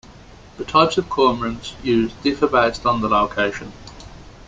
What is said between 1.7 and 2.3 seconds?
used